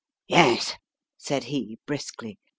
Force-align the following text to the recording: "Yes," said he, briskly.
"Yes," 0.27 0.73
said 1.19 1.43
he, 1.43 1.77
briskly. 1.85 2.39